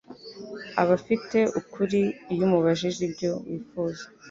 [0.81, 1.99] aba afite ukuri
[2.31, 4.03] iyumubajije ibyo wifuza